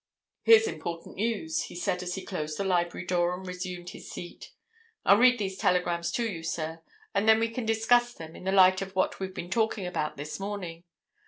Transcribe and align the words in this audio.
"Here's 0.41 0.65
important 0.65 1.17
news," 1.17 1.65
he 1.65 1.75
said 1.75 2.01
as 2.01 2.15
he 2.15 2.25
closed 2.25 2.57
the 2.57 2.63
library 2.63 3.05
door 3.05 3.35
and 3.37 3.45
resumed 3.45 3.91
his 3.91 4.09
seat. 4.09 4.51
"I'll 5.05 5.19
read 5.19 5.37
these 5.37 5.57
telegrams 5.59 6.11
to 6.13 6.25
you, 6.27 6.41
sir, 6.41 6.81
and 7.13 7.29
then 7.29 7.39
we 7.39 7.49
can 7.49 7.67
discuss 7.67 8.11
them 8.11 8.35
in 8.35 8.45
the 8.45 8.51
light 8.51 8.81
of 8.81 8.95
what 8.95 9.19
we've 9.19 9.35
been 9.35 9.51
talking 9.51 9.85
about 9.85 10.17
this 10.17 10.39
morning. 10.39 10.85